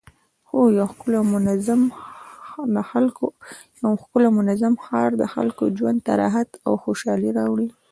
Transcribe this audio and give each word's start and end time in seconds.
یو 0.77 0.85
ښکلی 0.91 1.15
او 1.19 1.25
منظم 4.39 4.73
ښار 4.87 5.09
د 5.21 5.23
خلکو 5.33 5.63
ژوند 5.77 5.99
ته 6.05 6.11
راحت 6.21 6.49
او 6.67 6.73
خوشحالي 6.83 7.29
راوړي 7.39 7.67